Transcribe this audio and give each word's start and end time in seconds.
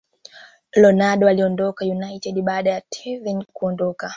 Ronaldo 0.75 1.27
aliondoka 1.27 1.85
United 1.85 2.41
baada 2.41 2.69
ya 2.69 2.81
Tevez 2.89 3.45
kuondoka 3.53 4.09